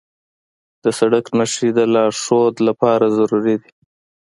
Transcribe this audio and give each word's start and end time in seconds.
د 0.83 0.85
سړک 0.99 1.25
نښې 1.37 1.69
د 1.77 1.79
لارښود 1.93 2.55
لپاره 2.67 3.05
ضروري 3.17 3.55
دي. 3.61 3.71